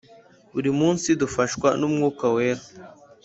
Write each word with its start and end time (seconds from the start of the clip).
Buri 0.53 0.69
munsi 0.79 1.07
dufashwa 1.21 1.69
n’umwuka 1.79 2.25
wera 2.35 2.63